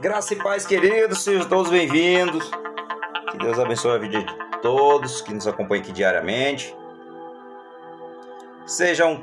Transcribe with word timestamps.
Graça 0.00 0.32
e 0.32 0.36
paz, 0.36 0.64
queridos, 0.64 1.18
sejam 1.18 1.46
todos 1.46 1.70
bem-vindos. 1.70 2.50
Que 3.30 3.36
Deus 3.36 3.58
abençoe 3.58 3.96
a 3.96 3.98
vida 3.98 4.22
de 4.22 4.34
todos 4.62 5.20
que 5.20 5.34
nos 5.34 5.46
acompanham 5.46 5.82
aqui 5.82 5.92
diariamente. 5.92 6.74
Sejam 8.64 9.22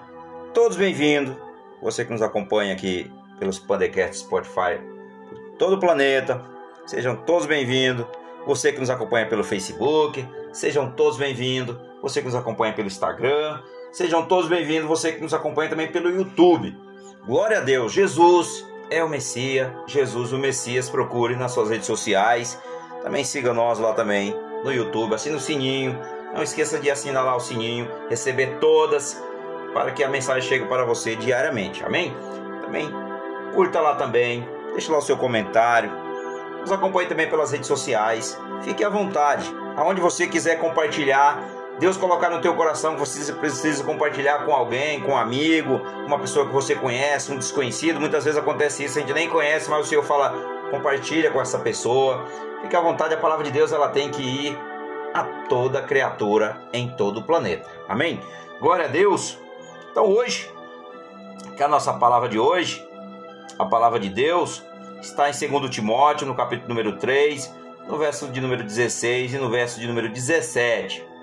todos 0.54 0.78
bem-vindos. 0.78 1.36
Você 1.82 2.06
que 2.06 2.12
nos 2.12 2.22
acompanha 2.22 2.76
aqui 2.76 3.12
pelos 3.40 3.58
podcasts 3.58 4.20
Spotify, 4.20 4.80
por 5.28 5.40
todo 5.58 5.78
o 5.78 5.80
planeta, 5.80 6.46
sejam 6.86 7.16
todos 7.16 7.48
bem-vindos. 7.48 8.06
Você 8.46 8.72
que 8.72 8.80
nos 8.80 8.92
acompanha 8.92 9.26
pelo 9.26 9.44
Facebook, 9.44 10.24
sejam 10.54 10.92
todos 10.92 11.18
bem-vindos. 11.18 11.76
Você 12.04 12.20
que 12.20 12.28
nos 12.28 12.36
acompanha 12.36 12.74
pelo 12.74 12.88
Instagram, 12.88 13.64
sejam 13.92 14.28
todos 14.28 14.48
bem-vindos. 14.48 14.88
Você 14.88 15.12
que 15.12 15.22
nos 15.22 15.34
acompanha 15.34 15.72
também 15.72 15.92
pelo 15.92 16.12
YouTube. 16.12 16.78
Glória 17.26 17.58
a 17.58 17.62
Deus, 17.62 17.92
Jesus 17.92 18.77
é 18.90 19.04
o 19.04 19.10
Messias, 19.10 19.70
Jesus 19.86 20.32
o 20.34 20.38
Messias, 20.38 20.90
procure 20.90 21.36
nas 21.36 21.52
suas 21.52 21.70
redes 21.70 21.86
sociais. 21.86 22.62
Também 23.04 23.24
siga 23.24 23.54
nós 23.54 23.80
lá 23.80 23.94
também 23.94 24.36
no 24.64 24.72
YouTube, 24.72 25.16
assine 25.16 25.36
o 25.36 25.40
sininho. 25.40 25.98
Não 26.34 26.44
esqueça 26.44 26.80
de 26.80 26.90
assinar 26.92 27.24
lá 27.24 27.36
o 27.36 27.40
sininho, 27.40 27.90
receber 28.10 28.58
todas 28.60 29.22
para 29.74 29.92
que 29.92 30.04
a 30.04 30.10
mensagem 30.10 30.48
chegue 30.48 30.66
para 30.66 30.86
você 30.86 31.16
diariamente. 31.16 31.84
Amém? 31.84 32.16
Também 32.62 32.90
curta 33.54 33.80
lá 33.80 33.96
também, 33.96 34.48
deixe 34.72 34.92
lá 34.92 34.98
o 34.98 35.02
seu 35.02 35.18
comentário. 35.18 35.92
Nos 36.62 36.72
acompanhe 36.72 37.08
também 37.08 37.30
pelas 37.30 37.52
redes 37.52 37.68
sociais. 37.68 38.38
Fique 38.62 38.84
à 38.84 38.90
vontade. 38.90 39.46
Aonde 39.76 40.02
você 40.02 40.28
quiser 40.28 40.60
compartilhar 40.60 41.40
Deus 41.80 41.96
colocar 41.96 42.32
no 42.32 42.42
teu 42.42 42.56
coração 42.56 42.96
que 42.96 43.00
você 43.00 43.32
precisa 43.34 43.84
compartilhar 43.84 44.46
com 44.46 44.52
alguém, 44.52 45.00
com 45.02 45.12
um 45.12 45.18
amigo, 45.18 45.76
uma 46.08 46.18
pessoa 46.18 46.48
que 46.48 46.52
você 46.52 46.74
conhece, 46.74 47.32
um 47.32 47.38
desconhecido. 47.38 48.00
Muitas 48.00 48.26
vezes 48.26 48.40
acontece 48.40 48.84
isso, 48.84 48.98
a 48.98 49.02
gente 49.02 49.14
nem 49.14 49.30
conhece, 49.30 49.70
mas 49.70 49.86
o 49.86 49.90
Senhor 49.90 50.04
fala, 50.04 50.34
compartilha 50.72 51.30
com 51.30 51.40
essa 51.40 51.60
pessoa. 51.60 52.26
Fique 52.64 52.76
à 52.76 52.82
vontade, 52.82 53.14
a 53.14 53.18
palavra 53.18 53.46
de 53.46 53.52
Deus 53.52 53.72
ela 53.72 53.90
tem 53.90 54.10
que 54.10 54.24
ir 54.24 54.58
a 55.14 55.24
toda 55.48 55.84
criatura 55.84 56.60
em 56.74 56.90
todo 56.90 57.20
o 57.20 57.24
planeta. 57.24 57.70
Amém? 57.88 58.20
Glória 58.60 58.86
a 58.86 58.90
Deus. 58.90 59.38
Então 59.92 60.06
hoje, 60.06 60.52
que 61.56 61.62
a 61.62 61.68
nossa 61.68 61.94
palavra 61.94 62.28
de 62.28 62.40
hoje, 62.40 62.84
a 63.60 63.66
palavra 63.66 64.00
de 64.00 64.10
Deus, 64.10 64.64
está 65.00 65.30
em 65.30 65.34
2 65.34 65.70
Timóteo, 65.70 66.26
no 66.26 66.34
capítulo 66.34 66.70
número 66.70 66.98
3, 66.98 67.54
no 67.88 68.00
verso 68.00 68.28
de 68.30 68.42
número 68.42 68.64
16 68.64 69.36
e 69.36 69.38
no 69.38 69.48
verso 69.48 69.80
de 69.80 69.86
número 69.86 70.10
17 70.10 71.17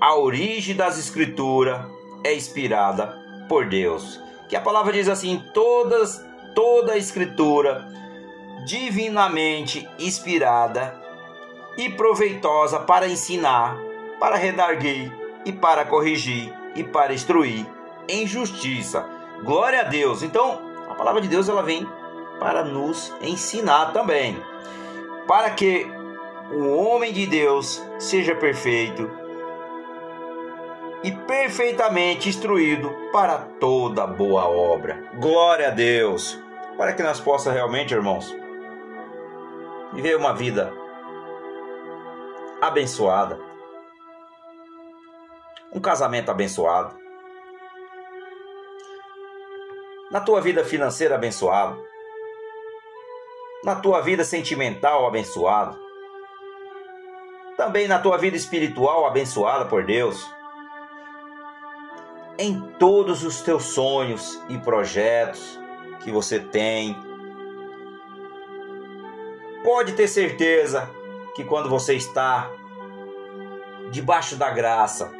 a 0.00 0.14
origem 0.16 0.74
das 0.74 0.98
escrituras 0.98 1.82
é 2.24 2.34
inspirada 2.34 3.18
por 3.48 3.66
Deus. 3.66 4.20
Que 4.48 4.56
a 4.56 4.60
palavra 4.60 4.92
diz 4.92 5.08
assim: 5.08 5.42
todas, 5.52 6.24
toda 6.54 6.92
a 6.92 6.96
escritura 6.96 7.86
divinamente 8.64 9.88
inspirada 9.98 10.98
e 11.76 11.88
proveitosa 11.90 12.80
para 12.80 13.08
ensinar, 13.08 13.78
para 14.18 14.36
redarguir 14.36 15.12
e 15.44 15.52
para 15.52 15.84
corrigir 15.84 16.52
e 16.74 16.82
para 16.84 17.12
instruir 17.12 17.66
em 18.08 18.26
justiça. 18.26 19.06
Glória 19.42 19.80
a 19.80 19.84
Deus. 19.84 20.22
Então, 20.22 20.60
a 20.88 20.94
palavra 20.94 21.20
de 21.20 21.28
Deus 21.28 21.48
ela 21.48 21.62
vem 21.62 21.86
para 22.38 22.64
nos 22.64 23.12
ensinar 23.22 23.92
também, 23.92 24.36
para 25.26 25.50
que 25.50 25.86
o 26.52 26.76
homem 26.76 27.12
de 27.12 27.26
Deus 27.26 27.82
seja 27.98 28.34
perfeito, 28.34 29.10
e 31.02 31.10
perfeitamente 31.10 32.28
instruído 32.28 32.94
para 33.12 33.38
toda 33.38 34.06
boa 34.06 34.46
obra. 34.48 35.10
Glória 35.18 35.68
a 35.68 35.70
Deus! 35.70 36.38
Para 36.76 36.92
que 36.92 37.02
nós 37.02 37.20
possamos 37.20 37.56
realmente, 37.56 37.94
irmãos, 37.94 38.34
viver 39.92 40.16
uma 40.16 40.34
vida 40.34 40.72
abençoada, 42.60 43.38
um 45.72 45.80
casamento 45.80 46.30
abençoado, 46.30 46.98
na 50.10 50.20
tua 50.20 50.40
vida 50.40 50.64
financeira 50.64 51.14
abençoado, 51.14 51.82
na 53.64 53.76
tua 53.76 54.00
vida 54.00 54.24
sentimental 54.24 55.06
abençoado, 55.06 55.78
também 57.56 57.86
na 57.86 57.98
tua 57.98 58.16
vida 58.16 58.36
espiritual 58.36 59.06
abençoada 59.06 59.66
por 59.66 59.84
Deus 59.84 60.39
em 62.40 62.58
todos 62.78 63.22
os 63.22 63.42
teus 63.42 63.64
sonhos 63.64 64.42
e 64.48 64.56
projetos 64.56 65.60
que 66.02 66.10
você 66.10 66.40
tem. 66.40 66.96
Pode 69.62 69.92
ter 69.92 70.08
certeza 70.08 70.88
que 71.36 71.44
quando 71.44 71.68
você 71.68 71.94
está 71.94 72.50
debaixo 73.90 74.36
da 74.36 74.48
graça, 74.48 75.12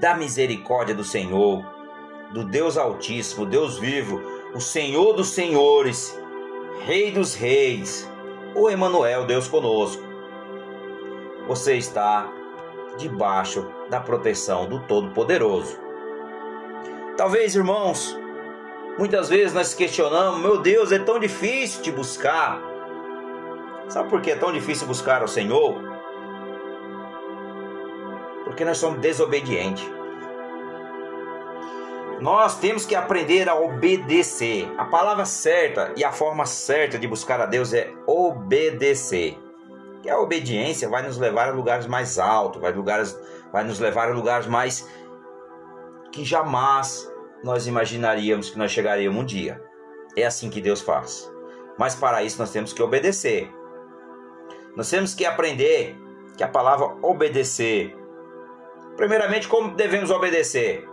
da 0.00 0.16
misericórdia 0.16 0.96
do 0.96 1.04
Senhor, 1.04 1.64
do 2.32 2.42
Deus 2.42 2.76
Altíssimo, 2.76 3.46
Deus 3.46 3.78
vivo, 3.78 4.20
o 4.52 4.60
Senhor 4.60 5.12
dos 5.12 5.28
Senhores, 5.28 6.20
Rei 6.80 7.12
dos 7.12 7.36
Reis, 7.36 8.10
o 8.56 8.68
Emanuel, 8.68 9.26
Deus 9.26 9.46
conosco. 9.46 10.02
Você 11.46 11.76
está 11.76 12.28
debaixo 12.96 13.64
da 13.88 14.00
proteção 14.00 14.66
do 14.66 14.80
Todo-Poderoso. 14.80 15.87
Talvez, 17.18 17.56
irmãos, 17.56 18.16
muitas 18.96 19.28
vezes 19.28 19.52
nós 19.52 19.74
questionamos: 19.74 20.40
meu 20.40 20.62
Deus, 20.62 20.92
é 20.92 21.00
tão 21.00 21.18
difícil 21.18 21.82
te 21.82 21.90
buscar. 21.90 22.62
Sabe 23.88 24.08
por 24.08 24.22
que 24.22 24.30
é 24.30 24.36
tão 24.36 24.52
difícil 24.52 24.86
buscar 24.86 25.20
ao 25.20 25.26
Senhor? 25.26 25.82
Porque 28.44 28.64
nós 28.64 28.78
somos 28.78 29.00
desobedientes. 29.00 29.84
Nós 32.20 32.56
temos 32.60 32.86
que 32.86 32.94
aprender 32.94 33.48
a 33.48 33.54
obedecer. 33.56 34.72
A 34.78 34.84
palavra 34.84 35.24
certa 35.24 35.92
e 35.96 36.04
a 36.04 36.12
forma 36.12 36.46
certa 36.46 37.00
de 37.00 37.08
buscar 37.08 37.40
a 37.40 37.46
Deus 37.46 37.74
é 37.74 37.92
obedecer. 38.06 39.36
Que 40.02 40.08
a 40.08 40.20
obediência 40.20 40.88
vai 40.88 41.02
nos 41.02 41.18
levar 41.18 41.48
a 41.48 41.52
lugares 41.52 41.88
mais 41.88 42.16
altos, 42.16 42.60
vai, 42.60 42.70
lugares, 42.70 43.18
vai 43.52 43.64
nos 43.64 43.80
levar 43.80 44.08
a 44.08 44.12
lugares 44.12 44.46
mais 44.46 44.86
que 46.12 46.24
jamais 46.24 47.10
nós 47.42 47.66
imaginaríamos 47.66 48.50
que 48.50 48.58
nós 48.58 48.70
chegaríamos 48.70 49.20
um 49.20 49.24
dia. 49.24 49.62
É 50.16 50.24
assim 50.24 50.50
que 50.50 50.60
Deus 50.60 50.80
faz. 50.80 51.30
Mas 51.78 51.94
para 51.94 52.22
isso 52.22 52.38
nós 52.38 52.50
temos 52.50 52.72
que 52.72 52.82
obedecer. 52.82 53.52
Nós 54.74 54.90
temos 54.90 55.14
que 55.14 55.24
aprender 55.24 55.96
que 56.36 56.42
a 56.42 56.48
palavra 56.48 56.96
obedecer. 57.02 57.96
Primeiramente, 58.96 59.46
como 59.46 59.74
devemos 59.74 60.10
obedecer? 60.10 60.88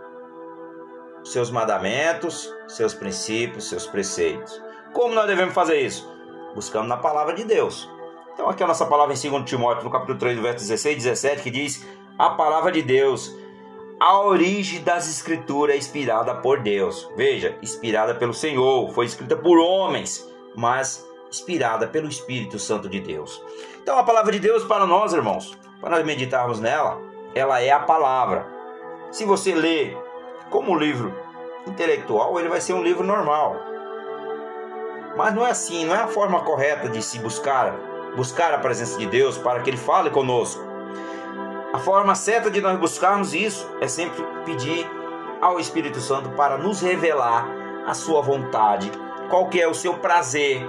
Seus 1.24 1.50
mandamentos, 1.50 2.52
seus 2.68 2.94
princípios, 2.94 3.68
seus 3.68 3.86
preceitos. 3.86 4.62
Como 4.92 5.14
nós 5.14 5.26
devemos 5.26 5.54
fazer 5.54 5.80
isso? 5.80 6.08
Buscando 6.54 6.86
na 6.86 6.96
palavra 6.96 7.34
de 7.34 7.44
Deus. 7.44 7.88
Então, 8.32 8.48
aqui 8.48 8.62
a 8.62 8.66
nossa 8.66 8.86
palavra 8.86 9.14
em 9.14 9.30
2 9.30 9.44
Timóteo, 9.44 9.84
no 9.84 9.90
capítulo 9.90 10.18
3, 10.18 10.38
verso 10.38 10.58
16 10.58 10.94
e 10.94 10.98
17, 10.98 11.42
que 11.42 11.50
diz: 11.50 11.86
A 12.18 12.30
palavra 12.30 12.70
de 12.70 12.82
Deus 12.82 13.34
a 13.98 14.20
origem 14.20 14.82
das 14.82 15.08
escrituras 15.08 15.74
é 15.74 15.78
inspirada 15.78 16.34
por 16.34 16.60
Deus. 16.60 17.10
Veja, 17.16 17.56
inspirada 17.62 18.14
pelo 18.14 18.34
Senhor, 18.34 18.92
foi 18.92 19.06
escrita 19.06 19.36
por 19.36 19.58
homens, 19.58 20.30
mas 20.54 21.06
inspirada 21.30 21.86
pelo 21.86 22.08
Espírito 22.08 22.58
Santo 22.58 22.88
de 22.88 23.00
Deus. 23.00 23.42
Então 23.82 23.98
a 23.98 24.04
palavra 24.04 24.32
de 24.32 24.38
Deus 24.38 24.64
para 24.64 24.86
nós, 24.86 25.14
irmãos, 25.14 25.56
para 25.80 25.96
nós 25.96 26.04
meditarmos 26.04 26.60
nela, 26.60 27.00
ela 27.34 27.60
é 27.62 27.70
a 27.70 27.80
palavra. 27.80 28.46
Se 29.10 29.24
você 29.24 29.54
lê 29.54 29.96
como 30.50 30.76
livro 30.76 31.14
intelectual, 31.66 32.38
ele 32.38 32.48
vai 32.48 32.60
ser 32.60 32.74
um 32.74 32.82
livro 32.82 33.02
normal. 33.02 33.56
Mas 35.16 35.34
não 35.34 35.46
é 35.46 35.50
assim, 35.50 35.86
não 35.86 35.94
é 35.94 36.00
a 36.00 36.06
forma 36.06 36.40
correta 36.40 36.90
de 36.90 37.02
se 37.02 37.18
buscar, 37.18 37.74
buscar 38.14 38.52
a 38.52 38.58
presença 38.58 38.98
de 38.98 39.06
Deus 39.06 39.38
para 39.38 39.60
que 39.60 39.70
ele 39.70 39.78
fale 39.78 40.10
conosco. 40.10 40.75
A 41.76 41.78
forma 41.78 42.14
certa 42.14 42.50
de 42.50 42.58
nós 42.62 42.78
buscarmos 42.78 43.34
isso 43.34 43.70
é 43.82 43.86
sempre 43.86 44.24
pedir 44.46 44.90
ao 45.42 45.60
Espírito 45.60 46.00
Santo 46.00 46.30
para 46.30 46.56
nos 46.56 46.80
revelar 46.80 47.46
a 47.86 47.92
sua 47.92 48.22
vontade, 48.22 48.90
qual 49.28 49.50
que 49.50 49.60
é 49.60 49.68
o 49.68 49.74
seu 49.74 49.92
prazer 49.92 50.66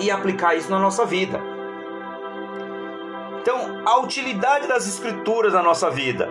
e 0.00 0.10
aplicar 0.10 0.56
isso 0.56 0.68
na 0.68 0.80
nossa 0.80 1.06
vida. 1.06 1.40
Então, 3.40 3.80
a 3.86 4.00
utilidade 4.00 4.66
das 4.66 4.88
escrituras 4.88 5.52
na 5.52 5.62
nossa 5.62 5.88
vida, 5.88 6.28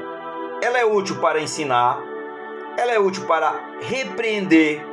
ela 0.62 0.78
é 0.78 0.84
útil 0.84 1.22
para 1.22 1.40
ensinar, 1.40 1.98
ela 2.76 2.92
é 2.92 3.00
útil 3.00 3.26
para 3.26 3.58
repreender, 3.80 4.86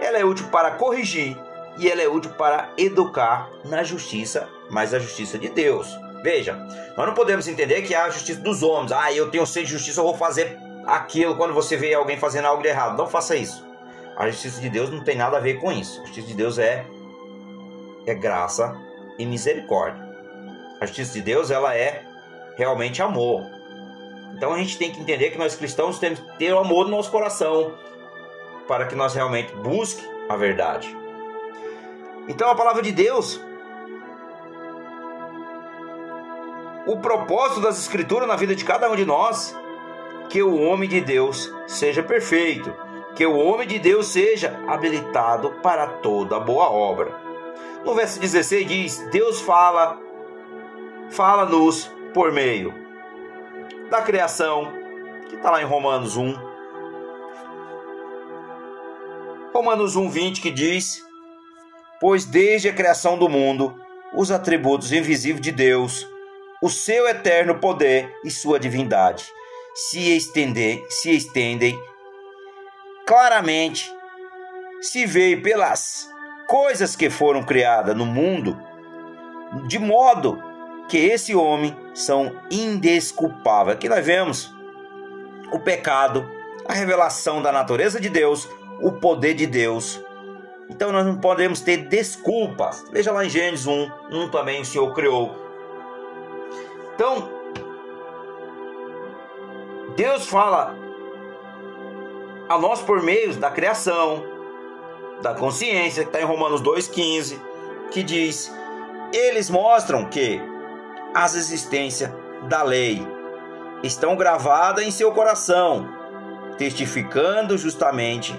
ela 0.00 0.18
é 0.18 0.24
útil 0.24 0.46
para 0.52 0.70
corrigir 0.70 1.36
e 1.76 1.90
ela 1.90 2.00
é 2.00 2.08
útil 2.08 2.30
para 2.38 2.70
educar 2.78 3.50
na 3.64 3.82
justiça, 3.82 4.48
mas 4.70 4.94
a 4.94 5.00
justiça 5.00 5.36
de 5.36 5.48
Deus. 5.48 5.98
Veja, 6.22 6.54
nós 6.96 7.06
não 7.06 7.14
podemos 7.14 7.46
entender 7.46 7.82
que 7.82 7.94
há 7.94 8.04
a 8.04 8.10
justiça 8.10 8.40
dos 8.40 8.62
homens. 8.62 8.92
Ah, 8.92 9.12
eu 9.12 9.30
tenho 9.30 9.46
sede 9.46 9.66
de 9.66 9.72
justiça, 9.72 10.00
eu 10.00 10.04
vou 10.04 10.16
fazer 10.16 10.58
aquilo 10.86 11.36
quando 11.36 11.54
você 11.54 11.76
vê 11.76 11.94
alguém 11.94 12.18
fazendo 12.18 12.46
algo 12.46 12.62
de 12.62 12.68
errado. 12.68 12.96
Não 12.96 13.06
faça 13.06 13.36
isso. 13.36 13.66
A 14.16 14.28
justiça 14.28 14.60
de 14.60 14.68
Deus 14.68 14.90
não 14.90 15.04
tem 15.04 15.16
nada 15.16 15.36
a 15.36 15.40
ver 15.40 15.60
com 15.60 15.70
isso. 15.70 16.00
A 16.00 16.06
justiça 16.06 16.26
de 16.26 16.34
Deus 16.34 16.58
é 16.58 16.84
é 18.06 18.14
graça 18.14 18.74
e 19.18 19.26
misericórdia. 19.26 20.02
A 20.80 20.86
justiça 20.86 21.12
de 21.14 21.22
Deus, 21.22 21.50
ela 21.50 21.74
é 21.76 22.04
realmente 22.56 23.02
amor. 23.02 23.42
Então 24.34 24.52
a 24.52 24.58
gente 24.58 24.78
tem 24.78 24.90
que 24.90 25.00
entender 25.00 25.30
que 25.30 25.38
nós 25.38 25.54
cristãos 25.54 25.98
temos 25.98 26.20
que 26.20 26.38
ter 26.38 26.52
o 26.52 26.58
amor 26.58 26.84
no 26.84 26.92
nosso 26.92 27.10
coração 27.10 27.74
para 28.66 28.86
que 28.86 28.94
nós 28.94 29.14
realmente 29.14 29.52
busque 29.54 30.02
a 30.28 30.36
verdade. 30.36 30.94
Então 32.28 32.48
a 32.50 32.54
palavra 32.54 32.82
de 32.82 32.92
Deus, 32.92 33.40
o 36.88 36.96
propósito 36.96 37.60
das 37.60 37.78
escrituras 37.78 38.26
na 38.26 38.34
vida 38.34 38.56
de 38.56 38.64
cada 38.64 38.90
um 38.90 38.96
de 38.96 39.04
nós, 39.04 39.54
que 40.30 40.42
o 40.42 40.58
homem 40.62 40.88
de 40.88 41.02
Deus 41.02 41.52
seja 41.66 42.02
perfeito, 42.02 42.74
que 43.14 43.26
o 43.26 43.36
homem 43.36 43.68
de 43.68 43.78
Deus 43.78 44.06
seja 44.06 44.58
habilitado 44.66 45.50
para 45.62 45.86
toda 45.86 46.40
boa 46.40 46.70
obra. 46.70 47.14
No 47.84 47.94
verso 47.94 48.18
16 48.18 48.66
diz: 48.66 48.98
Deus 49.10 49.38
fala, 49.42 49.98
fala-nos 51.10 51.92
por 52.14 52.32
meio 52.32 52.72
da 53.90 54.00
criação, 54.00 54.72
que 55.28 55.36
está 55.36 55.50
lá 55.50 55.60
em 55.60 55.66
Romanos 55.66 56.16
1. 56.16 56.34
Romanos 59.52 59.94
1, 59.94 60.08
20, 60.08 60.40
que 60.40 60.50
diz: 60.50 61.06
Pois 62.00 62.24
desde 62.24 62.70
a 62.70 62.72
criação 62.72 63.18
do 63.18 63.28
mundo, 63.28 63.78
os 64.14 64.30
atributos 64.30 64.90
invisíveis 64.90 65.42
de 65.42 65.52
Deus, 65.52 66.08
o 66.60 66.68
seu 66.68 67.08
eterno 67.08 67.56
poder 67.56 68.12
e 68.24 68.30
sua 68.30 68.58
divindade, 68.58 69.24
se 69.74 70.16
estender, 70.16 70.84
se 70.88 71.10
estendem 71.14 71.78
claramente, 73.06 73.92
se 74.80 75.06
vê 75.06 75.36
pelas 75.36 76.08
coisas 76.48 76.96
que 76.96 77.08
foram 77.08 77.42
criadas 77.42 77.96
no 77.96 78.04
mundo, 78.04 78.60
de 79.66 79.78
modo 79.78 80.42
que 80.88 80.96
esse 80.96 81.34
homem 81.34 81.76
são 81.94 82.32
indesculpáveis. 82.50 83.76
Aqui 83.76 83.88
nós 83.88 84.04
vemos 84.04 84.52
o 85.52 85.58
pecado, 85.58 86.28
a 86.66 86.72
revelação 86.72 87.40
da 87.40 87.52
natureza 87.52 88.00
de 88.00 88.08
Deus, 88.08 88.48
o 88.80 88.92
poder 88.92 89.34
de 89.34 89.46
Deus. 89.46 90.00
Então 90.68 90.92
nós 90.92 91.06
não 91.06 91.16
podemos 91.16 91.60
ter 91.60 91.88
desculpas. 91.88 92.84
Veja 92.90 93.12
lá 93.12 93.24
em 93.24 93.30
Gênesis 93.30 93.66
1, 93.66 93.90
1 94.10 94.28
também 94.30 94.60
o 94.60 94.64
Senhor 94.64 94.92
criou. 94.92 95.47
Então, 96.98 97.30
Deus 99.94 100.26
fala 100.26 100.74
a 102.48 102.58
nós 102.58 102.82
por 102.82 103.00
meio 103.00 103.36
da 103.36 103.52
criação, 103.52 104.24
da 105.22 105.32
consciência, 105.32 106.02
que 106.02 106.08
está 106.08 106.20
em 106.20 106.24
Romanos 106.24 106.60
2,15, 106.60 107.40
que 107.92 108.02
diz: 108.02 108.52
eles 109.12 109.48
mostram 109.48 110.06
que 110.06 110.40
as 111.14 111.36
existências 111.36 112.10
da 112.48 112.64
lei 112.64 113.06
estão 113.84 114.16
gravadas 114.16 114.84
em 114.84 114.90
seu 114.90 115.12
coração, 115.12 115.88
testificando 116.56 117.56
justamente 117.56 118.34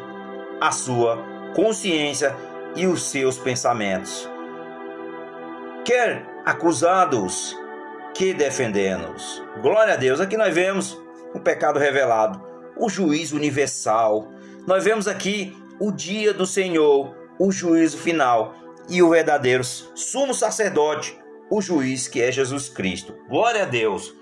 a 0.60 0.72
sua 0.72 1.18
consciência 1.56 2.36
e 2.76 2.86
os 2.86 3.04
seus 3.04 3.38
pensamentos. 3.38 4.30
Quer 5.86 6.28
acusados 6.46 7.58
que 8.14 8.34
defendendo-os. 8.34 9.42
Glória 9.62 9.94
a 9.94 9.98
Deus. 9.98 10.20
Aqui 10.20 10.36
nós 10.38 10.54
vemos 10.54 11.00
o 11.34 11.40
pecado 11.40 11.80
revelado, 11.80 12.42
o 12.78 12.90
juízo 12.90 13.36
universal. 13.36 14.28
Nós 14.66 14.84
vemos 14.84 15.08
aqui 15.08 15.56
o 15.80 15.92
dia 15.92 16.34
do 16.34 16.46
Senhor, 16.46 17.16
o 17.40 17.52
juízo 17.52 17.98
final 17.98 18.54
e 18.90 19.02
o 19.04 19.10
verdadeiro 19.10 19.64
sumo 19.64 20.34
sacerdote, 20.34 21.18
o 21.50 21.62
juiz 21.62 22.08
que 22.08 22.22
é 22.22 22.32
Jesus 22.32 22.68
Cristo. 22.70 23.16
Glória 23.30 23.64
a 23.64 23.66
Deus. 23.66 24.14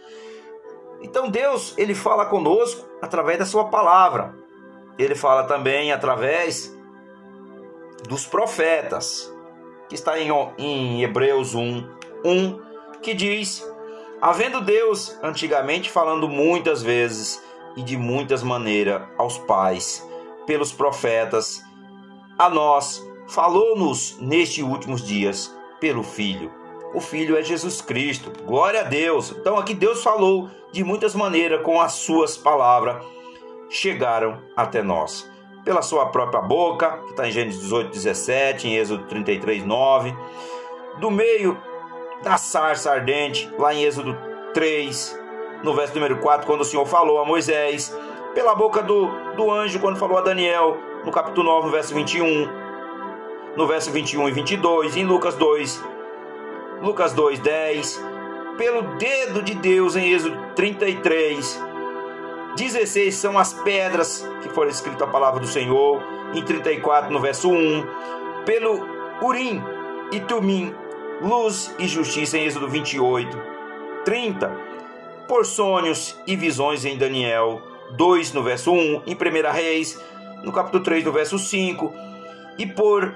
Então 1.01 1.30
Deus, 1.30 1.74
ele 1.78 1.95
fala 1.95 2.25
conosco 2.25 2.88
através 3.01 3.40
da 3.40 3.45
sua 3.45 3.69
palavra. 3.69 4.36
Ele 4.98 5.16
fala 5.16 5.44
também 5.44 5.92
através 5.92 6.75
dos 8.07 8.25
profetas, 8.25 9.31
que 9.88 9.95
está 9.95 10.19
em, 10.19 10.30
em 10.57 11.04
Hebreus 11.04 11.56
1, 11.56 11.88
1, 12.25 12.62
que 13.01 13.13
diz: 13.13 13.63
Havendo 14.22 14.62
Deus 14.62 15.18
antigamente 15.22 15.90
falando 15.90 16.28
muitas 16.28 16.81
vezes 16.81 17.42
e 17.75 17.84
de 17.84 17.96
muitas 17.96 18.42
maneiras 18.44 19.04
aos 19.18 19.38
pais, 19.38 20.08
pelos 20.46 20.72
profetas, 20.72 21.64
a 22.38 22.50
nós 22.50 23.06
falou-nos 23.28 24.18
nestes 24.19 24.64
últimos 24.64 25.06
dias 25.06 25.54
pelo 25.80 26.04
Filho 26.04 26.52
o 26.94 27.02
Filho 27.02 27.38
é 27.38 27.44
Jesus 27.44 27.81
Cristo. 27.81 28.31
Glória 28.44 28.81
a 28.81 28.84
Deus. 28.84 29.31
Então 29.31 29.58
aqui 29.58 29.74
Deus 29.74 30.02
falou 30.02 30.50
de 30.72 30.84
muitas 30.84 31.14
maneiras 31.14 31.62
com 31.62 31.80
as 31.81 31.94
suas 31.94 32.38
palavras 32.38 33.06
chegaram 33.69 34.42
até 34.56 34.81
nós. 34.81 35.30
Pela 35.66 35.81
sua 35.81 36.08
própria 36.08 36.42
boca, 36.42 36.98
que 37.04 37.12
está 37.12 37.28
em 37.28 37.31
Gênesis 37.31 37.62
18, 37.62 37.92
17, 37.92 38.68
em 38.68 38.78
Êxodo 38.78 39.06
33, 39.06 39.66
9. 39.66 40.16
Do 41.00 41.12
meio 41.12 41.58
da 42.24 42.38
sarça 42.38 42.92
ardente, 42.92 43.52
lá 43.58 43.74
em 43.74 43.84
Êxodo 43.84 44.18
3, 44.54 45.19
no 45.64 45.74
verso 45.74 45.94
número 45.94 46.18
4, 46.18 46.46
quando 46.46 46.62
o 46.62 46.66
Senhor 46.66 46.86
falou 46.86 47.19
a 47.19 47.25
Moisés. 47.25 47.96
Pela 48.34 48.54
boca 48.54 48.81
do, 48.81 49.08
do 49.36 49.52
anjo, 49.52 49.80
quando 49.80 49.98
falou 49.98 50.18
a 50.18 50.22
Daniel, 50.22 50.78
no 51.04 51.12
capítulo 51.12 51.48
9, 51.48 51.68
no 51.68 51.72
verso 51.72 51.94
21. 51.94 52.68
No 53.56 53.66
verso 53.66 53.92
21 53.92 54.30
e 54.30 54.31
22, 54.31 54.98
em 54.98 55.04
Lucas 55.04 55.34
2, 55.36 55.84
Lucas 56.81 57.12
2:10, 57.14 58.00
pelo 58.56 58.84
dedo 58.98 59.42
de 59.42 59.56
Deus 59.56 59.96
em 59.96 60.14
Êxodo 60.14 60.38
33. 60.56 61.60
16 62.56 63.16
são 63.16 63.38
as 63.38 63.54
pedras 63.54 64.28
que 64.42 64.50
foram 64.50 64.69
escritas 64.69 65.02
a 65.02 65.08
palavra 65.08 65.40
do 65.40 65.48
Senhor, 65.48 66.04
em 66.34 66.44
34 66.44 67.12
no 67.12 67.19
verso 67.19 67.50
1, 67.50 67.86
pelo 68.46 68.80
Urim 69.22 69.64
e 70.12 70.19
Tumim, 70.19 70.74
luz 71.22 71.74
e 71.80 71.88
justiça 71.88 72.38
em 72.38 72.46
Êxodo 72.46 72.68
28, 72.68 73.38
30, 74.06 74.52
por 75.28 75.46
sonhos 75.46 76.16
e 76.25 76.36
visões 76.36 76.86
em 76.86 76.98
Daniel 76.98 77.62
2 77.92 78.34
no 78.34 78.44
verso 78.44 78.72
1, 78.72 79.04
em 79.08 79.16
1 79.16 79.52
Reis, 79.52 80.00
no 80.44 80.52
capítulo 80.52 80.84
3 80.84 81.04
no 81.04 81.12
verso 81.12 81.40
5, 81.40 81.94
e 82.58 82.66
por 82.66 83.16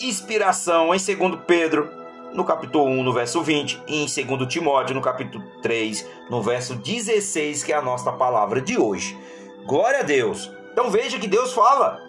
inspiração 0.00 0.94
em 0.94 0.98
2 0.98 1.40
Pedro 1.46 1.88
no 2.32 2.44
capítulo 2.44 2.86
1, 2.86 3.02
no 3.02 3.12
verso 3.12 3.42
20, 3.42 3.82
e 3.86 4.02
em 4.02 4.06
2 4.26 4.48
Timóteo, 4.48 4.94
no 4.94 5.02
capítulo 5.02 5.44
3, 5.62 6.06
no 6.30 6.42
verso 6.42 6.74
16, 6.74 7.62
que 7.62 7.72
é 7.72 7.76
a 7.76 7.82
nossa 7.82 8.10
palavra 8.12 8.60
de 8.60 8.78
hoje. 8.78 9.16
Glória 9.66 10.00
a 10.00 10.02
Deus! 10.02 10.50
Então 10.72 10.90
veja 10.90 11.18
que 11.18 11.28
Deus 11.28 11.52
fala 11.52 12.02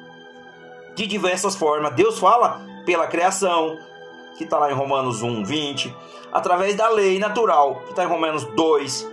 de 0.95 1.05
diversas 1.05 1.55
formas. 1.55 1.93
Deus 1.93 2.17
fala 2.17 2.61
pela 2.85 3.07
criação, 3.07 3.77
que 4.37 4.43
está 4.43 4.57
lá 4.57 4.71
em 4.71 4.75
Romanos 4.75 5.21
1, 5.21 5.43
20, 5.43 5.95
através 6.31 6.75
da 6.75 6.89
lei 6.89 7.19
natural, 7.19 7.81
que 7.85 7.91
está 7.91 8.03
em 8.03 8.07
Romanos 8.07 8.43
2, 8.43 9.07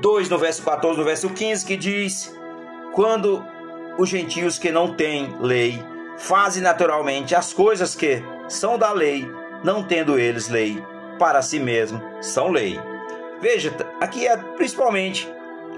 2 0.00 0.28
no 0.28 0.38
verso 0.38 0.62
14, 0.62 0.98
no 0.98 1.04
verso 1.04 1.30
15, 1.30 1.64
que 1.64 1.76
diz: 1.76 2.38
Quando 2.92 3.44
os 3.98 4.08
gentios 4.08 4.58
que 4.58 4.72
não 4.72 4.94
têm 4.94 5.36
lei 5.40 5.82
fazem 6.16 6.62
naturalmente 6.62 7.34
as 7.34 7.52
coisas 7.52 7.94
que 7.94 8.22
são 8.48 8.78
da 8.78 8.92
lei, 8.92 9.28
não 9.62 9.82
tendo 9.82 10.18
eles 10.18 10.48
lei 10.48 10.82
para 11.18 11.42
si 11.42 11.58
mesmo, 11.58 12.02
são 12.20 12.50
lei. 12.50 12.78
Veja, 13.40 13.74
aqui 14.00 14.26
é 14.26 14.36
principalmente 14.36 15.28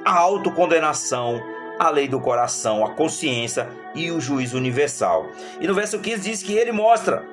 a 0.05 0.17
autocondenação, 0.19 1.43
a 1.79 1.91
lei 1.91 2.09
do 2.09 2.21
coração, 2.21 2.85
a 2.85 2.95
consciência 2.95 3.69
e 3.95 4.11
o 4.11 4.21
juízo 4.21 4.57
universal. 4.57 5.27
E 5.61 5.67
no 5.67 5.75
verso 5.75 5.99
15 5.99 6.23
diz 6.23 6.43
que 6.43 6.55
ele 6.55 6.73
mostra 6.73 7.25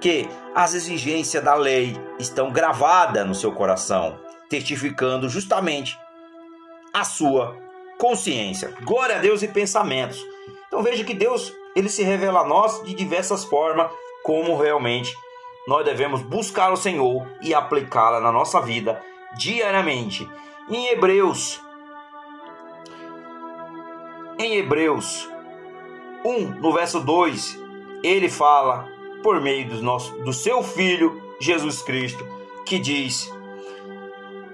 que 0.00 0.28
as 0.54 0.74
exigências 0.74 1.42
da 1.42 1.54
lei 1.54 1.96
estão 2.18 2.50
gravadas 2.50 3.26
no 3.26 3.34
seu 3.34 3.52
coração, 3.52 4.18
testificando 4.48 5.28
justamente 5.28 5.98
a 6.92 7.04
sua 7.04 7.56
consciência. 7.98 8.74
Glória 8.82 9.16
a 9.16 9.18
Deus 9.18 9.42
e 9.42 9.48
pensamentos. 9.48 10.18
Então 10.66 10.82
veja 10.82 11.04
que 11.04 11.14
Deus, 11.14 11.52
ele 11.76 11.88
se 11.88 12.02
revela 12.02 12.40
a 12.40 12.46
nós 12.46 12.82
de 12.84 12.94
diversas 12.94 13.44
formas 13.44 13.90
como 14.22 14.56
realmente 14.56 15.14
nós 15.66 15.84
devemos 15.84 16.22
buscar 16.22 16.72
o 16.72 16.76
Senhor 16.76 17.26
e 17.42 17.54
aplicá-la 17.54 18.20
na 18.20 18.32
nossa 18.32 18.60
vida 18.60 19.00
diariamente. 19.36 20.28
Em 20.68 20.88
Hebreus, 20.88 21.60
em 24.38 24.56
Hebreus 24.56 25.28
1, 26.24 26.60
no 26.60 26.72
verso 26.72 27.00
2, 27.00 27.58
ele 28.02 28.28
fala 28.28 28.88
por 29.22 29.40
meio 29.40 29.68
do, 29.68 29.82
nosso, 29.82 30.12
do 30.22 30.32
seu 30.32 30.62
Filho 30.62 31.20
Jesus 31.40 31.82
Cristo, 31.82 32.26
que 32.66 32.78
diz: 32.78 33.32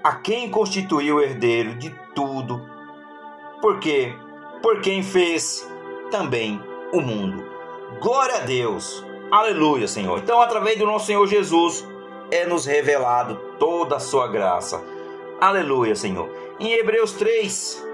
A 0.03 0.15
quem 0.15 0.49
constituiu 0.49 1.17
o 1.17 1.21
herdeiro 1.21 1.75
de 1.75 1.89
tudo, 2.13 2.61
porque 3.61 4.13
por 4.61 4.81
quem 4.81 5.03
fez 5.03 5.69
também 6.11 6.61
o 6.91 7.01
mundo. 7.01 7.45
Glória 8.01 8.37
a 8.37 8.39
Deus! 8.39 9.05
Aleluia, 9.29 9.87
Senhor. 9.87 10.19
Então, 10.19 10.41
através 10.41 10.77
do 10.77 10.85
nosso 10.85 11.07
Senhor 11.07 11.27
Jesus, 11.27 11.85
é 12.31 12.45
nos 12.45 12.65
revelado 12.65 13.35
toda 13.59 13.97
a 13.97 13.99
sua 13.99 14.27
graça. 14.27 14.81
Aleluia, 15.39 15.95
Senhor. 15.95 16.29
Em 16.59 16.71
Hebreus 16.71 17.11
3, 17.13 17.85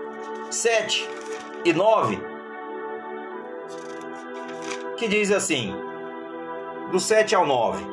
7 0.52 1.10
e 1.66 1.74
9, 1.74 2.20
que 4.98 5.08
diz 5.08 5.32
assim: 5.32 5.76
do 6.94 7.00
7 7.00 7.34
ao 7.34 7.44
9. 7.44 7.84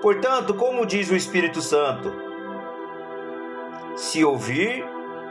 Portanto, 0.00 0.54
como 0.54 0.86
diz 0.86 1.10
o 1.10 1.16
Espírito 1.16 1.60
Santo, 1.60 2.12
se 3.96 4.24
ouvir, 4.24 4.84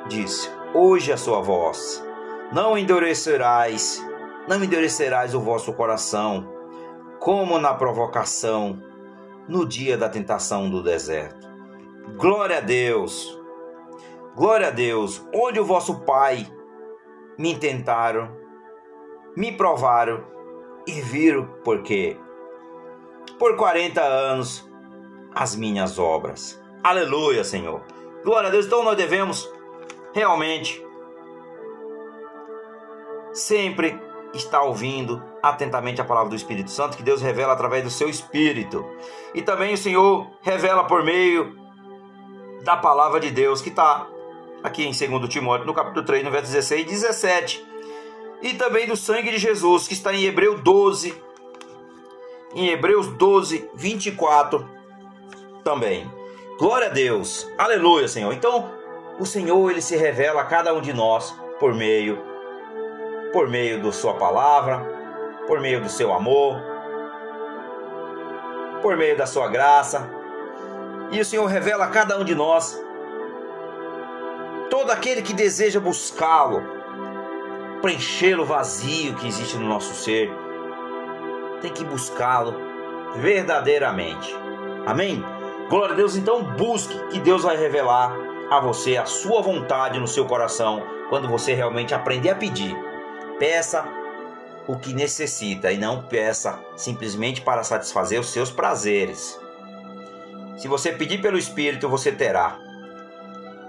diz, 0.10 0.54
hoje 0.74 1.14
a 1.14 1.18
sua 1.18 1.40
voz, 1.40 2.06
não 2.52 2.78
endurecerás, 2.78 4.06
não 4.50 4.62
endurecerás 4.62 5.34
o 5.34 5.40
vosso 5.40 5.72
coração, 5.72 6.46
como 7.22 7.58
na 7.58 7.74
provocação, 7.74 8.84
no 9.48 9.66
dia 9.66 9.98
da 9.98 10.10
tentação 10.10 10.70
do 10.70 10.84
deserto. 10.84 11.48
Glória 12.18 12.58
a 12.58 12.62
Deus! 12.62 13.40
Glória 14.36 14.68
a 14.68 14.72
Deus! 14.72 15.26
Onde 15.34 15.62
o 15.62 15.66
vosso 15.66 16.02
Pai 16.02 16.46
me 17.38 17.56
tentaram, 17.56 18.30
me 19.38 19.54
provaram 19.54 20.39
e 20.88 21.02
viram 21.02 21.46
porque 21.64 22.18
por 23.38 23.56
40 23.56 24.02
anos 24.02 24.70
as 25.34 25.56
minhas 25.56 26.00
obras. 26.00 26.62
Aleluia, 26.84 27.44
Senhor. 27.44 27.82
Glória 28.24 28.50
a 28.50 28.52
Deus. 28.52 28.66
Então 28.66 28.84
nós 28.84 28.98
devemos 28.98 29.50
realmente 30.14 30.84
sempre 33.34 34.00
estar 34.34 34.62
ouvindo 34.62 35.24
atentamente 35.42 36.02
a 36.02 36.06
palavra 36.06 36.30
do 36.30 36.36
Espírito 36.36 36.70
Santo 36.70 36.98
que 36.98 37.04
Deus 37.04 37.22
revela 37.22 37.54
através 37.54 37.84
do 37.84 37.90
seu 37.90 38.10
Espírito. 38.10 38.86
E 39.34 39.42
também 39.42 39.74
o 39.74 39.78
Senhor 39.78 40.28
revela 40.42 40.84
por 40.84 41.04
meio 41.04 41.58
da 42.64 42.76
palavra 42.78 43.20
de 43.20 43.32
Deus 43.32 43.62
que 43.62 43.70
está 43.70 44.08
aqui 44.64 44.84
em 44.84 44.92
2 44.92 45.30
Timóteo, 45.30 45.66
no 45.66 45.74
capítulo 45.74 46.06
3, 46.06 46.24
no 46.24 46.32
verso 46.32 46.48
16 46.48 46.82
e 46.82 46.86
17. 46.86 47.66
E 48.42 48.54
também 48.54 48.88
do 48.88 48.96
sangue 48.96 49.32
de 49.32 49.38
Jesus, 49.38 49.88
que 49.88 49.94
está 49.94 50.14
em 50.14 50.26
Hebreu 50.26 50.60
12, 50.60 51.14
em 52.54 52.70
Hebreus 52.70 53.08
12, 53.08 53.70
24 53.76 54.68
também. 55.64 56.12
Glória 56.58 56.88
a 56.88 56.92
Deus. 56.92 57.48
Aleluia, 57.58 58.08
Senhor. 58.08 58.34
Então, 58.34 58.72
o 59.20 59.26
Senhor 59.26 59.70
ele 59.70 59.82
se 59.82 59.96
revela 59.96 60.42
a 60.42 60.46
cada 60.46 60.74
um 60.74 60.82
de 60.82 60.94
nós 60.94 61.36
por 61.60 61.74
meio 61.76 62.30
por 63.32 63.48
meio 63.48 63.82
da 63.84 63.92
sua 63.92 64.16
palavra, 64.16 64.84
por 65.46 65.60
meio 65.60 65.82
do 65.82 65.90
seu 65.90 66.12
amor, 66.12 66.60
por 68.82 68.98
meio 68.98 69.16
da 69.16 69.26
sua 69.26 69.48
graça. 69.48 70.10
E 71.12 71.20
o 71.20 71.26
Senhor 71.26 71.46
revela 71.46 71.86
a 71.86 71.90
cada 71.90 72.18
um 72.18 72.24
de 72.24 72.34
nós 72.34 72.80
todo 74.70 74.92
aquele 74.92 75.22
que 75.22 75.34
deseja 75.34 75.80
buscá-lo, 75.80 76.64
preencher 77.82 78.40
o 78.40 78.46
vazio 78.46 79.16
que 79.16 79.28
existe 79.28 79.58
no 79.58 79.68
nosso 79.68 79.94
ser, 79.94 80.32
tem 81.62 81.72
que 81.72 81.84
buscá-lo 81.84 82.56
verdadeiramente. 83.16 84.34
Amém? 84.86 85.24
Glória 85.70 85.94
a 85.94 85.98
Deus, 85.98 86.16
então 86.16 86.44
busque 86.44 86.98
que 87.10 87.20
Deus 87.20 87.44
vai 87.44 87.58
revelar 87.58 88.16
a 88.50 88.60
você 88.60 88.98
a 88.98 89.06
sua 89.06 89.42
vontade 89.42 90.00
no 90.00 90.08
seu 90.08 90.26
coração 90.26 90.84
quando 91.10 91.28
você 91.28 91.54
realmente 91.54 91.94
aprender 91.94 92.30
a 92.30 92.36
pedir. 92.36 92.76
Peça 93.38 93.86
o 94.68 94.78
que 94.78 94.94
necessita 94.94 95.72
e 95.72 95.78
não 95.78 96.04
peça 96.04 96.60
simplesmente 96.76 97.42
para 97.42 97.64
satisfazer 97.64 98.20
os 98.20 98.30
seus 98.30 98.52
prazeres. 98.52 99.40
Se 100.58 100.68
você 100.68 100.92
pedir 100.92 101.22
pelo 101.22 101.38
Espírito, 101.38 101.88
você 101.88 102.12
terá. 102.12 102.58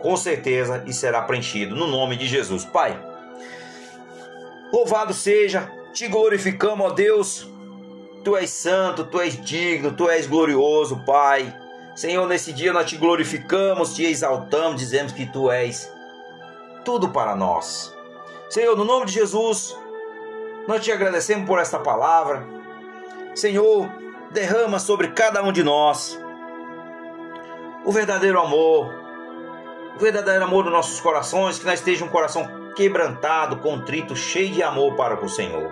Com 0.00 0.16
certeza 0.16 0.82
e 0.86 0.92
será 0.92 1.22
preenchido 1.22 1.76
no 1.76 1.86
nome 1.86 2.16
de 2.16 2.26
Jesus. 2.26 2.64
Pai, 2.64 2.98
louvado 4.72 5.12
seja, 5.12 5.70
te 5.92 6.08
glorificamos, 6.08 6.86
ó 6.86 6.90
Deus. 6.90 7.48
Tu 8.22 8.36
és 8.36 8.50
santo, 8.50 9.04
tu 9.04 9.18
és 9.20 9.40
digno, 9.40 9.92
tu 9.92 10.08
és 10.08 10.26
glorioso, 10.26 11.02
Pai. 11.06 11.54
Senhor, 11.94 12.26
nesse 12.26 12.52
dia 12.52 12.72
nós 12.72 12.88
te 12.88 12.96
glorificamos, 12.96 13.94
te 13.94 14.04
exaltamos, 14.04 14.80
dizemos 14.80 15.12
que 15.12 15.26
tu 15.26 15.50
és 15.50 15.90
tudo 16.84 17.08
para 17.10 17.34
nós. 17.34 17.96
Senhor, 18.50 18.76
no 18.76 18.84
nome 18.84 19.06
de 19.06 19.12
Jesus, 19.12 19.76
nós 20.68 20.84
te 20.84 20.92
agradecemos 20.92 21.46
por 21.46 21.58
esta 21.58 21.78
palavra. 21.78 22.46
Senhor, 23.34 23.88
derrama 24.30 24.78
sobre 24.78 25.08
cada 25.08 25.42
um 25.42 25.52
de 25.52 25.62
nós 25.62 26.20
o 27.84 27.92
verdadeiro 27.92 28.38
amor, 28.38 28.92
o 29.96 29.98
verdadeiro 29.98 30.44
amor 30.44 30.64
dos 30.64 30.72
nossos 30.72 31.00
corações, 31.00 31.58
que 31.58 31.64
nós 31.64 31.78
estejamos 31.78 32.10
um 32.10 32.12
coração 32.12 32.59
quebrantado, 32.80 33.56
contrito, 33.56 34.16
cheio 34.16 34.48
de 34.48 34.62
amor 34.62 34.96
para 34.96 35.14
com 35.14 35.26
o 35.26 35.28
Senhor. 35.28 35.70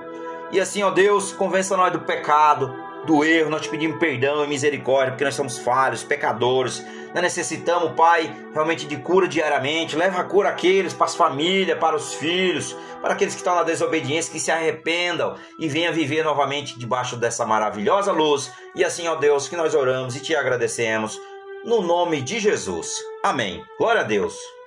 E 0.52 0.60
assim, 0.60 0.82
ó 0.82 0.90
Deus, 0.90 1.32
convença 1.32 1.74
nós 1.74 1.90
do 1.90 2.00
pecado, 2.00 2.74
do 3.06 3.24
erro, 3.24 3.48
nós 3.48 3.62
te 3.62 3.70
pedimos 3.70 3.98
perdão 3.98 4.44
e 4.44 4.46
misericórdia, 4.46 5.12
porque 5.12 5.24
nós 5.24 5.34
somos 5.34 5.56
falhos, 5.56 6.04
pecadores. 6.04 6.84
Nós 7.14 7.22
necessitamos, 7.22 7.92
Pai, 7.92 8.30
realmente 8.52 8.86
de 8.86 8.98
cura 8.98 9.26
diariamente. 9.26 9.96
Leva 9.96 10.20
a 10.20 10.24
cura 10.24 10.50
àqueles, 10.50 10.92
para 10.92 11.06
as 11.06 11.14
famílias, 11.14 11.78
para 11.78 11.96
os 11.96 12.12
filhos, 12.12 12.76
para 13.00 13.14
aqueles 13.14 13.32
que 13.32 13.40
estão 13.40 13.54
na 13.54 13.62
desobediência, 13.62 14.30
que 14.30 14.38
se 14.38 14.50
arrependam 14.50 15.34
e 15.58 15.66
venham 15.66 15.94
viver 15.94 16.22
novamente 16.22 16.78
debaixo 16.78 17.16
dessa 17.16 17.46
maravilhosa 17.46 18.12
luz. 18.12 18.52
E 18.74 18.84
assim, 18.84 19.08
ó 19.08 19.14
Deus, 19.14 19.48
que 19.48 19.56
nós 19.56 19.74
oramos 19.74 20.14
e 20.14 20.20
te 20.20 20.36
agradecemos. 20.36 21.18
No 21.64 21.80
nome 21.80 22.20
de 22.20 22.38
Jesus. 22.38 22.96
Amém. 23.24 23.64
Glória 23.78 24.02
a 24.02 24.04
Deus. 24.04 24.57